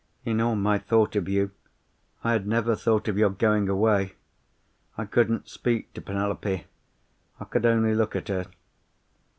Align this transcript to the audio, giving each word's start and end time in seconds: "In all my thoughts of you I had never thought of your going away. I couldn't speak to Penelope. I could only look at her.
"In 0.25 0.41
all 0.41 0.55
my 0.55 0.79
thoughts 0.79 1.15
of 1.15 1.29
you 1.29 1.51
I 2.23 2.31
had 2.31 2.47
never 2.47 2.75
thought 2.75 3.07
of 3.07 3.19
your 3.19 3.29
going 3.29 3.69
away. 3.69 4.15
I 4.97 5.05
couldn't 5.05 5.47
speak 5.47 5.93
to 5.93 6.01
Penelope. 6.01 6.65
I 7.39 7.45
could 7.45 7.67
only 7.67 7.93
look 7.93 8.15
at 8.15 8.29
her. 8.29 8.47